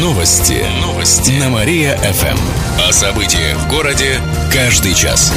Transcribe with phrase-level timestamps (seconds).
[0.00, 0.64] Новости.
[0.82, 1.30] Новости.
[1.40, 2.36] На Мария-ФМ.
[2.86, 4.20] О событиях в городе
[4.52, 5.32] каждый час.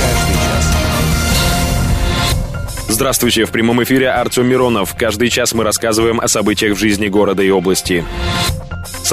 [2.90, 4.94] Здравствуйте, в прямом эфире Артем Миронов.
[4.96, 8.04] Каждый час мы рассказываем о событиях в жизни города и области.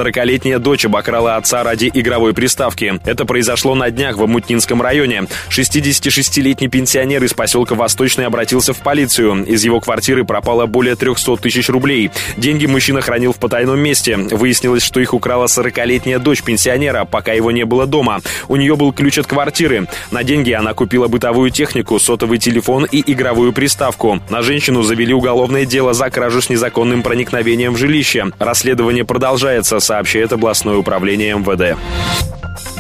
[0.00, 3.00] 40-летняя дочь обокрала отца ради игровой приставки.
[3.04, 5.24] Это произошло на днях в Амутнинском районе.
[5.50, 9.44] 66-летний пенсионер из поселка Восточный обратился в полицию.
[9.44, 12.10] Из его квартиры пропало более 300 тысяч рублей.
[12.38, 14.16] Деньги мужчина хранил в потайном месте.
[14.16, 18.20] Выяснилось, что их украла 40-летняя дочь пенсионера, пока его не было дома.
[18.48, 19.86] У нее был ключ от квартиры.
[20.10, 24.20] На деньги она купила бытовую технику, сотовый телефон и игровую приставку.
[24.30, 28.28] На женщину завели уголовное дело за кражу с незаконным проникновением в жилище.
[28.38, 31.76] Расследование продолжается сообщает областное управление МВД.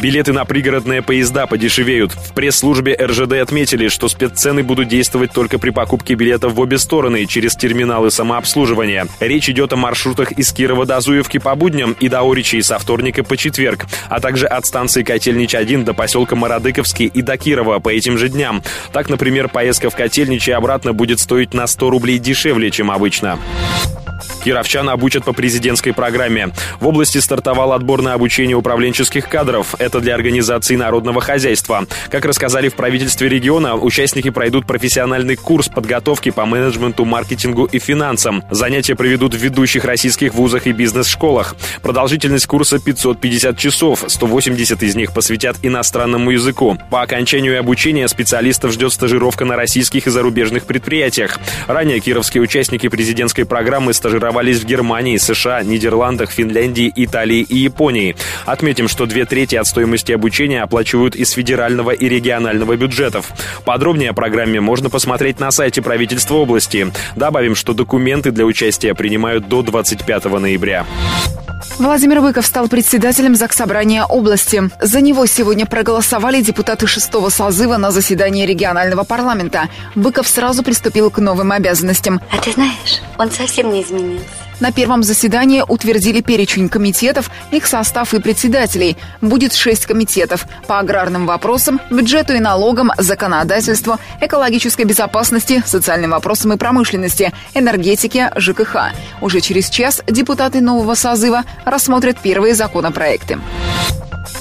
[0.00, 2.12] Билеты на пригородные поезда подешевеют.
[2.12, 7.26] В пресс-службе РЖД отметили, что спеццены будут действовать только при покупке билетов в обе стороны
[7.26, 9.08] через терминалы самообслуживания.
[9.18, 13.24] Речь идет о маршрутах из Кирова до Зуевки по будням и до Оричи со вторника
[13.24, 18.18] по четверг, а также от станции Котельнич-1 до поселка Мародыковский и до Кирова по этим
[18.18, 18.62] же дням.
[18.92, 23.40] Так, например, поездка в Котельнич и обратно будет стоить на 100 рублей дешевле, чем обычно.
[24.42, 26.48] Кировчан обучат по президентской программе.
[26.80, 29.74] В области стартовал отбор на обучение управленческих кадров.
[29.78, 31.86] Это для организации народного хозяйства.
[32.10, 38.42] Как рассказали в правительстве региона, участники пройдут профессиональный курс подготовки по менеджменту, маркетингу и финансам.
[38.50, 41.54] Занятия проведут в ведущих российских вузах и бизнес-школах.
[41.82, 46.78] Продолжительность курса 550 часов, 180 из них посвятят иностранному языку.
[46.90, 51.38] По окончанию обучения специалистов ждет стажировка на российских и зарубежных предприятиях.
[51.66, 58.14] Ранее кировские участники президентской программы стажировали тренировались в Германии, США, Нидерландах, Финляндии, Италии и Японии.
[58.46, 63.32] Отметим, что две трети от стоимости обучения оплачивают из федерального и регионального бюджетов.
[63.64, 66.92] Подробнее о программе можно посмотреть на сайте правительства области.
[67.16, 70.86] Добавим, что документы для участия принимают до 25 ноября.
[71.80, 74.70] Владимир Выков стал председателем Заксобрания области.
[74.82, 79.70] За него сегодня проголосовали депутаты шестого созыва на заседании регионального парламента.
[79.94, 82.20] Быков сразу приступил к новым обязанностям.
[82.30, 84.49] А ты знаешь, он совсем не изменился.
[84.60, 88.96] На первом заседании утвердили перечень комитетов, их состав и председателей.
[89.22, 96.58] Будет шесть комитетов по аграрным вопросам, бюджету и налогам, законодательству, экологической безопасности, социальным вопросам и
[96.58, 98.92] промышленности, энергетике, ЖКХ.
[99.22, 103.38] Уже через час депутаты нового созыва рассмотрят первые законопроекты.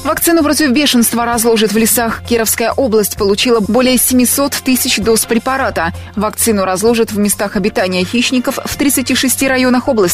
[0.03, 2.24] Вакцину против бешенства разложит в лесах.
[2.28, 5.91] Кировская область получила более 700 тысяч доз препарата.
[6.16, 10.09] Вакцину разложат в местах обитания хищников в 36 районах области.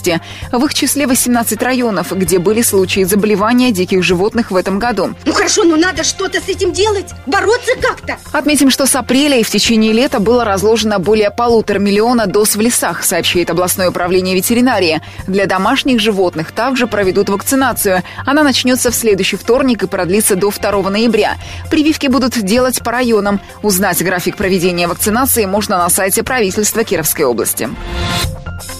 [0.51, 5.15] В их числе 18 районов, где были случаи заболевания диких животных в этом году.
[5.25, 7.11] Ну хорошо, но надо что-то с этим делать.
[7.25, 8.17] Бороться как-то.
[8.31, 12.61] Отметим, что с апреля и в течение лета было разложено более полутора миллиона доз в
[12.61, 15.01] лесах, сообщает областное управление ветеринарии.
[15.27, 18.03] Для домашних животных также проведут вакцинацию.
[18.25, 21.35] Она начнется в следующий вторник и продлится до 2 ноября.
[21.69, 23.39] Прививки будут делать по районам.
[23.61, 27.69] Узнать график проведения вакцинации можно на сайте правительства Кировской области.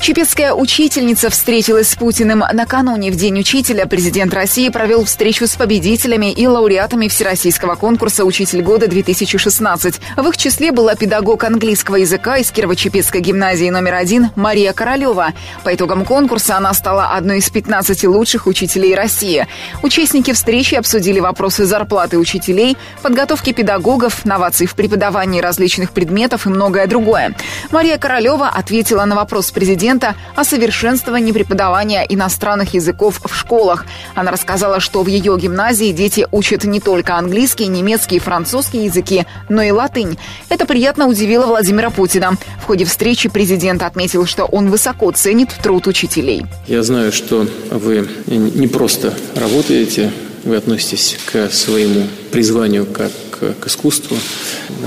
[0.06, 2.44] Чепецкая учительница встретилась с Путиным.
[2.54, 8.62] Накануне, в День учителя, президент России провел встречу с победителями и лауреатами Всероссийского конкурса «Учитель
[8.62, 9.96] года-2016».
[10.16, 15.34] В их числе была педагог английского языка из Кирово-Чепецкой гимназии номер один Мария Королева.
[15.64, 19.48] По итогам конкурса она стала одной из 15 лучших учителей России.
[19.82, 26.86] Участники встречи обсудили вопросы зарплаты учителей, подготовки педагогов, новаций в преподавании различных предметов и многое
[26.86, 27.36] другое.
[27.72, 33.86] Мария Королева ответила на вопрос президента президента о совершенствовании преподавания иностранных языков в школах.
[34.14, 39.26] Она рассказала, что в ее гимназии дети учат не только английский, немецкий и французский языки,
[39.50, 40.18] но и латынь.
[40.50, 42.38] Это приятно удивило Владимира Путина.
[42.62, 46.46] В ходе встречи президент отметил, что он высоко ценит труд учителей.
[46.68, 50.12] Я знаю, что вы не просто работаете,
[50.44, 53.12] вы относитесь к своему призванию как
[53.60, 54.18] к искусству,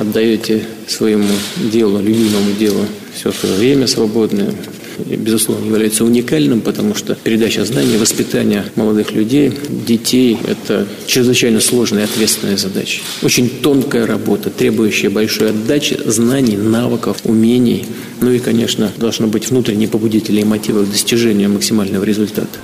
[0.01, 2.85] отдаете своему делу, любимому делу
[3.19, 4.53] все свое время свободное,
[5.05, 12.05] безусловно, является уникальным, потому что передача знаний, воспитание молодых людей, детей– это чрезвычайно сложная и
[12.05, 13.01] ответственная задача.
[13.23, 17.87] Очень тонкая работа, требующая большой отдачи знаний, навыков, умений.
[18.21, 22.59] Ну и, конечно, должно быть внутренние побудители и мотивы к достижению максимального результата.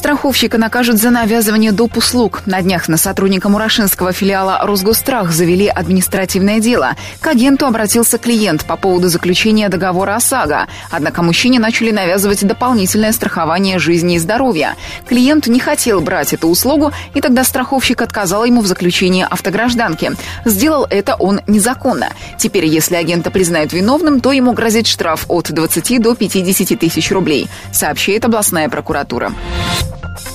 [0.00, 1.98] Страховщика накажут за навязывание доп.
[1.98, 2.40] услуг.
[2.46, 6.96] На днях на сотрудника Мурашинского филиала «Росгострах» завели административное дело.
[7.20, 10.68] К агенту обратился клиент по поводу заключения договора ОСАГО.
[10.90, 14.74] Однако мужчине начали навязывать дополнительное страхование жизни и здоровья.
[15.06, 20.12] Клиент не хотел брать эту услугу, и тогда страховщик отказал ему в заключении автогражданки.
[20.46, 22.08] Сделал это он незаконно.
[22.38, 27.50] Теперь, если агента признают виновным, то ему грозит штраф от 20 до 50 тысяч рублей,
[27.70, 29.30] сообщает областная прокуратура.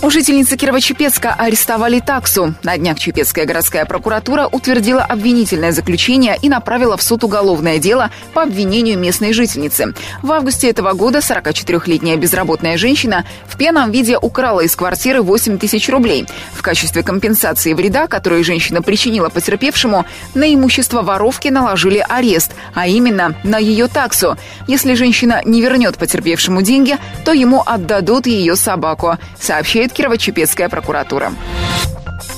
[0.05, 2.53] У жительницы Кирово-Чепецка арестовали таксу.
[2.61, 8.43] На днях Чепецкая городская прокуратура утвердила обвинительное заключение и направила в суд уголовное дело по
[8.43, 9.95] обвинению местной жительницы.
[10.21, 15.89] В августе этого года 44-летняя безработная женщина в пьяном виде украла из квартиры 8 тысяч
[15.89, 16.27] рублей.
[16.53, 20.05] В качестве компенсации вреда, который женщина причинила потерпевшему,
[20.35, 24.37] на имущество воровки наложили арест, а именно на ее таксу.
[24.67, 31.31] Если женщина не вернет потерпевшему деньги, то ему отдадут ее собаку, сообщает Кирово-Чепецкая прокуратура.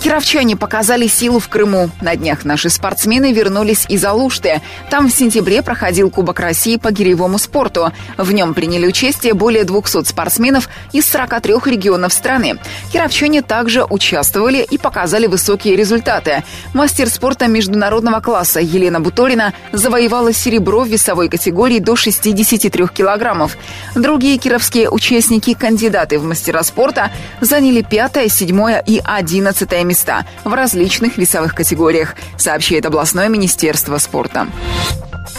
[0.07, 1.89] Кировчане показали силу в Крыму.
[1.99, 4.61] На днях наши спортсмены вернулись из Алушты.
[4.89, 7.91] Там в сентябре проходил Кубок России по гиревому спорту.
[8.15, 12.57] В нем приняли участие более 200 спортсменов из 43 регионов страны.
[12.93, 16.45] Кировчане также участвовали и показали высокие результаты.
[16.73, 23.57] Мастер спорта международного класса Елена Буторина завоевала серебро в весовой категории до 63 килограммов.
[23.93, 27.11] Другие кировские участники-кандидаты в мастера спорта
[27.41, 34.47] заняли пятое, седьмое и одиннадцатое места в различных весовых категориях, сообщает областное министерство спорта.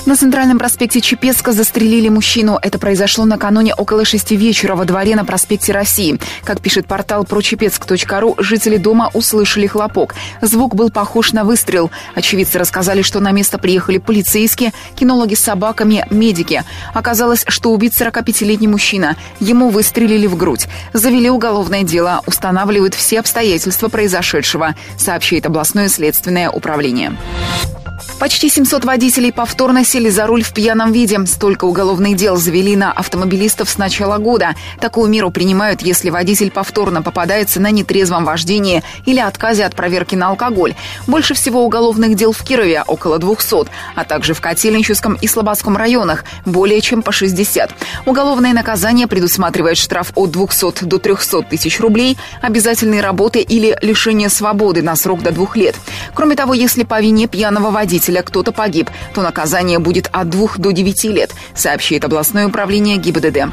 [0.08, 2.58] На центральном проспекте Чепецка застрелили мужчину.
[2.62, 6.18] Это произошло накануне около шести вечера во дворе на проспекте России.
[6.44, 10.14] Как пишет портал прочепецк.ру, жители дома услышали хлопок.
[10.40, 11.90] Звук был похож на выстрел.
[12.14, 16.64] Очевидцы рассказали, что на место приехали полицейские, кинологи с собаками, медики.
[16.94, 19.14] Оказалось, что убит 45-летний мужчина.
[19.40, 20.68] Ему выстрелили в грудь.
[20.94, 27.14] Завели уголовное дело, устанавливают все обстоятельства произошедшего, сообщает областное следственное управление.
[28.18, 31.18] Почти 700 водителей повторно сели за руль в пьяном виде.
[31.26, 34.54] Столько уголовных дел завели на автомобилистов с начала года.
[34.80, 40.28] Такую меру принимают, если водитель повторно попадается на нетрезвом вождении или отказе от проверки на
[40.28, 40.74] алкоголь.
[41.06, 46.24] Больше всего уголовных дел в Кирове– около 200, а также в Котельническом и Слободском районах–
[46.44, 47.70] более чем по 60.
[48.06, 54.82] Уголовное наказание предусматривает штраф от 200 до 300 тысяч рублей, обязательные работы или лишение свободы
[54.82, 55.74] на срок до двух лет.
[56.14, 60.58] Кроме того, если по вине пьяного водителя водителя кто-то погиб, то наказание будет от 2
[60.58, 63.48] до 9 лет, сообщает областное управление ГИБДД.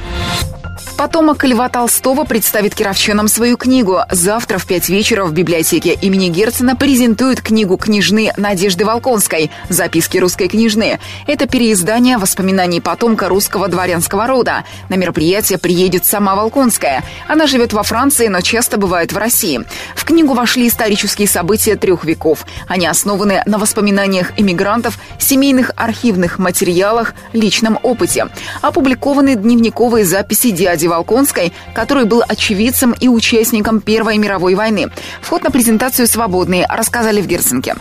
[0.98, 4.00] Потомок Льва Толстого представит кировчанам свою книгу.
[4.10, 10.48] Завтра в пять вечера в библиотеке имени Герцена презентуют книгу княжны Надежды Волконской «Записки русской
[10.48, 11.00] княжны».
[11.28, 14.64] Это переиздание воспоминаний потомка русского дворянского рода.
[14.88, 17.04] На мероприятие приедет сама Волконская.
[17.28, 19.66] Она живет во Франции, но часто бывает в России.
[19.96, 22.46] В книгу вошли исторические события трех веков.
[22.70, 28.28] Они основаны на воспоминаниях иммигрантов, семейных архивных материалах, личном опыте.
[28.62, 34.88] Опубликованы дневниковые записи дяди Нади Волконской, который был очевидцем и участником Первой мировой войны.
[35.22, 37.76] Вход на презентацию свободный, рассказали в Герценке.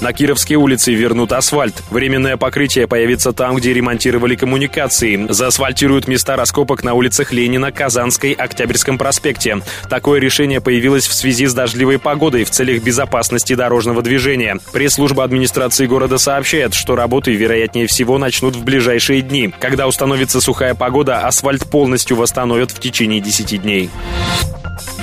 [0.00, 1.82] На Кировские улицы вернут асфальт.
[1.90, 5.26] Временное покрытие появится там, где ремонтировали коммуникации.
[5.28, 9.60] Заасфальтируют места раскопок на улицах Ленина, Казанской, Октябрьском проспекте.
[9.90, 14.58] Такое решение появилось в связи с дождливой погодой в целях безопасности дорожного движения.
[14.72, 19.52] Пресс-служба администрации города сообщает, что работы, вероятнее всего, начнут в ближайшие дни.
[19.60, 23.90] Когда установится сухая погода, асфальт полностью восстановят в течение 10 дней.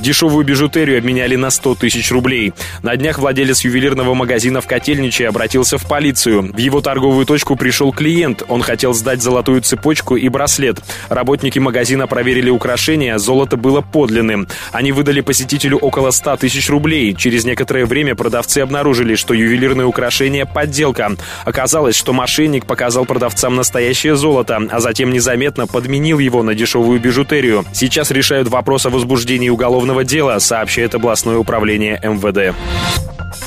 [0.08, 2.54] Дешевую бижутерию обменяли на 100 тысяч рублей.
[2.82, 6.54] На днях владелец ювелирного магазина в Котельниче обратился в полицию.
[6.54, 8.42] В его торговую точку пришел клиент.
[8.48, 10.80] Он хотел сдать золотую цепочку и браслет.
[11.10, 14.48] Работники магазина проверили украшения, золото было подлинным.
[14.72, 17.14] Они выдали посетителю около 100 тысяч рублей.
[17.14, 21.18] Через некоторое время продавцы обнаружили, что ювелирное украшение– подделка.
[21.44, 27.66] Оказалось, что мошенник показал продавцам настоящее золото, а затем незаметно подменил его на дешевую бижутерию.
[27.74, 32.56] Сейчас решают вопрос о возбуждении уголовного уголовного дела, сообщает областное управление МВД.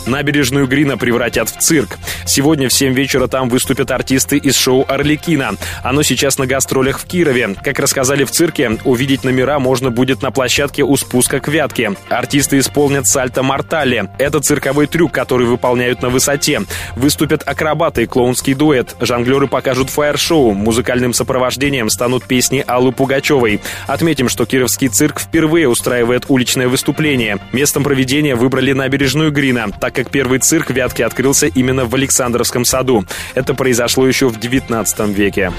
[0.07, 1.99] Набережную Грина превратят в цирк.
[2.27, 5.53] Сегодня в 7 вечера там выступят артисты из шоу «Орликина».
[5.83, 7.55] Оно сейчас на гастролях в Кирове.
[7.63, 11.93] Как рассказали в цирке, увидеть номера можно будет на площадке у спуска к Вятке.
[12.09, 14.11] Артисты исполнят сальто мортале.
[14.19, 16.63] Это цирковой трюк, который выполняют на высоте.
[16.97, 18.97] Выступят акробаты клоунский дуэт.
[19.01, 20.53] Жонглеры покажут фаер-шоу.
[20.53, 23.61] Музыкальным сопровождением станут песни Аллы Пугачевой.
[23.87, 27.39] Отметим, что Кировский цирк впервые устраивает уличное выступление.
[27.53, 33.05] Местом проведения выбрали набережную Грина, так как первый цирк Вятки открылся именно в Александровском саду.
[33.35, 35.53] Это произошло еще в 19 веке.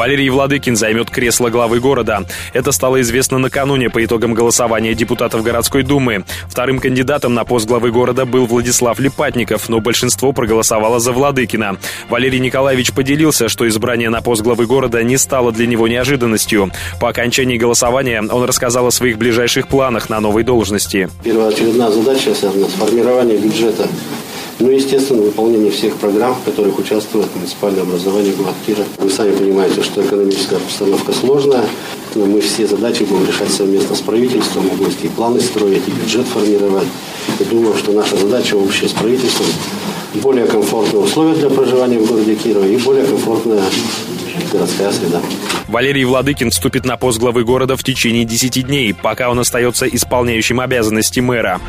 [0.00, 2.24] Валерий Владыкин займет кресло главы города.
[2.54, 6.24] Это стало известно накануне по итогам голосования депутатов городской думы.
[6.48, 11.76] Вторым кандидатом на пост главы города был Владислав Липатников, но большинство проголосовало за Владыкина.
[12.08, 16.70] Валерий Николаевич поделился, что избрание на пост главы города не стало для него неожиданностью.
[16.98, 21.10] По окончании голосования он рассказал о своих ближайших планах на новой должности.
[21.22, 23.86] Первоочередная задача связана с формированием бюджета
[24.60, 28.84] ну и, естественно, выполнение всех программ, в которых участвует муниципальное образование город Кира.
[28.98, 31.64] Вы сами понимаете, что экономическая обстановка сложная,
[32.14, 35.90] но мы все задачи будем решать совместно с правительством, мы будем и планы строить, и
[35.90, 36.88] бюджет формировать.
[37.38, 39.46] Я думаю, что наша задача общая с правительством
[40.14, 43.62] более комфортные условия для проживания в городе Кирова и более комфортная
[44.52, 45.22] городская среда.
[45.68, 50.60] Валерий Владыкин вступит на пост главы города в течение 10 дней, пока он остается исполняющим
[50.60, 51.60] обязанности мэра.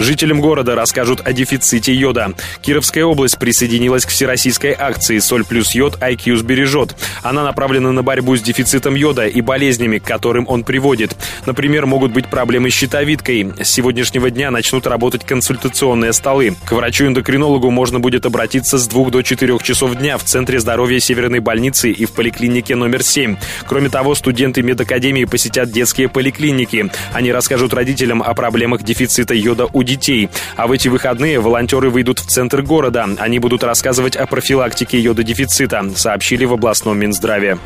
[0.00, 2.34] Жителям города расскажут о дефиците йода.
[2.62, 6.96] Кировская область присоединилась к всероссийской акции «Соль плюс йод IQ сбережет».
[7.22, 11.16] Она направлена на борьбу с дефицитом йода и болезнями, к которым он приводит.
[11.46, 13.52] Например, могут быть проблемы с щитовидкой.
[13.62, 16.56] С сегодняшнего дня начнут работать консультационные столы.
[16.64, 21.38] К врачу-эндокринологу можно будет обратиться с 2 до 4 часов дня в Центре здоровья Северной
[21.38, 23.36] больницы и в поликлинике номер 7.
[23.66, 26.90] Кроме того, студенты медакадемии посетят детские поликлиники.
[27.12, 30.28] Они расскажут родителям о проблемах дефицита йода у детей.
[30.56, 33.08] А в эти выходные волонтеры выйдут в центр города.
[33.18, 37.58] Они будут рассказывать о профилактике йододефицита, сообщили в областном Минздраве.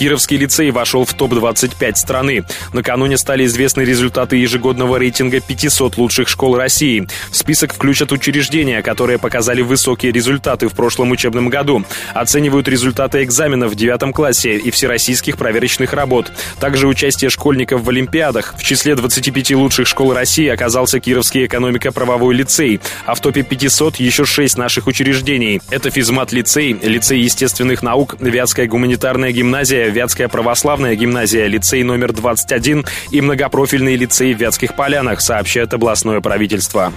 [0.00, 2.44] Кировский лицей вошел в топ-25 страны.
[2.72, 7.06] Накануне стали известны результаты ежегодного рейтинга 500 лучших школ России.
[7.30, 11.84] В список включат учреждения, которые показали высокие результаты в прошлом учебном году.
[12.14, 16.32] Оценивают результаты экзаменов в девятом классе и всероссийских проверочных работ.
[16.60, 18.54] Также участие школьников в Олимпиадах.
[18.56, 24.24] В числе 25 лучших школ России оказался Кировский экономико-правовой лицей, а в топе 500 еще
[24.24, 25.60] 6 наших учреждений.
[25.68, 33.20] Это физмат-лицей, лицей естественных наук, Вятская гуманитарная гимназия, Вятская православная гимназия, лицей номер 21 и
[33.20, 36.92] многопрофильный лицей в Вятских Полянах, сообщает областное правительство.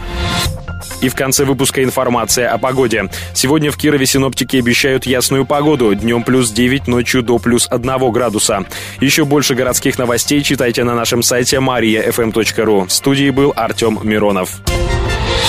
[1.01, 3.09] И в конце выпуска информация о погоде.
[3.33, 5.93] Сегодня в Кирове синоптики обещают ясную погоду.
[5.93, 8.65] Днем плюс 9, ночью до плюс 1 градуса.
[9.01, 12.87] Еще больше городских новостей читайте на нашем сайте mariafm.ru.
[12.87, 14.61] В студии был Артем Миронов.